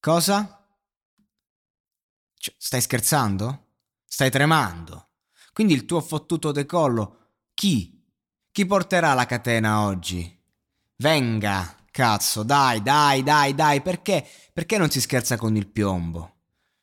[0.00, 0.64] Cosa?
[2.34, 3.66] Cioè, stai scherzando?
[4.04, 5.08] Stai tremando?
[5.52, 8.00] Quindi il tuo fottuto decollo, chi?
[8.52, 10.36] Chi porterà la catena oggi?
[10.98, 14.24] Venga, cazzo, dai, dai, dai, dai, perché?
[14.52, 16.36] Perché non si scherza con il piombo?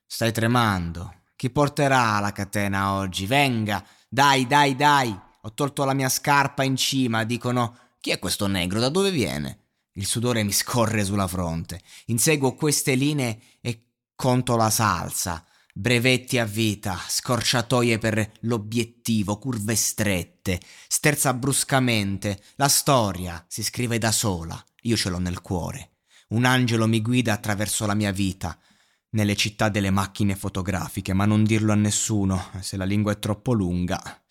[0.05, 1.21] Stai tremando.
[1.38, 3.25] Chi porterà la catena oggi?
[3.25, 5.17] Venga, dai, dai, dai.
[5.41, 8.80] Ho tolto la mia scarpa in cima, dicono, chi è questo negro?
[8.80, 9.64] Da dove viene?
[9.95, 11.81] Il sudore mi scorre sulla fronte.
[12.05, 15.45] Inseguo queste linee e conto la salsa
[15.77, 24.13] brevetti a vita, scorciatoie per l'obiettivo, curve strette, sterza bruscamente, la storia si scrive da
[24.13, 25.97] sola, io ce l'ho nel cuore.
[26.30, 28.58] Un angelo mi guida attraverso la mia vita,
[29.09, 33.52] nelle città delle macchine fotografiche, ma non dirlo a nessuno, se la lingua è troppo
[33.52, 34.23] lunga,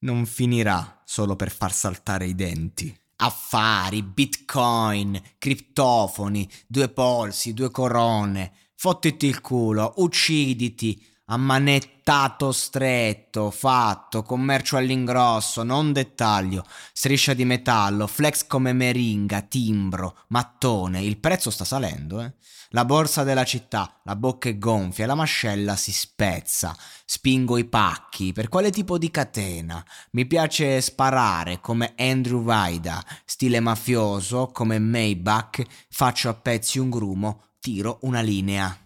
[0.00, 2.98] non finirà solo per far saltare i denti.
[3.16, 14.76] Affari, bitcoin, criptofoni, due polsi, due corone, Fottiti il culo, ucciditi, ammanettato stretto, fatto, commercio
[14.76, 22.20] all'ingrosso, non dettaglio, striscia di metallo, flex come meringa, timbro, mattone, il prezzo sta salendo,
[22.22, 22.32] eh.
[22.70, 28.32] La borsa della città, la bocca è gonfia, la mascella si spezza, spingo i pacchi,
[28.32, 29.84] per quale tipo di catena?
[30.10, 37.44] Mi piace sparare come Andrew Vaida, stile mafioso come Maybach, faccio a pezzi un grumo,
[37.60, 38.85] tiro una linea.